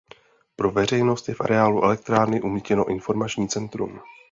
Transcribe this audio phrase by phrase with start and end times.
[0.55, 3.99] Pro veřejnost je v areálu elektrárny umístěno informační centrum.